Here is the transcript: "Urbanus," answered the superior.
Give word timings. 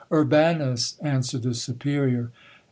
"Urbanus," 0.11 0.97
answered 1.03 1.43
the 1.43 1.53
superior. 1.53 2.31